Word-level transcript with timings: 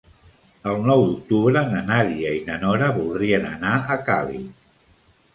El 0.69 0.79
nou 0.85 1.01
d'octubre 1.09 1.61
na 1.73 1.81
Nàdia 1.89 2.31
i 2.37 2.39
na 2.47 2.55
Nora 2.63 2.87
voldrien 2.95 3.45
anar 3.51 3.75
a 3.97 3.99
Càlig. 4.09 4.49